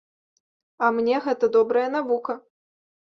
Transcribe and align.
А 0.87 0.89
мне 0.95 1.19
гэта 1.27 1.51
добрая 1.59 1.87
навука. 1.97 2.33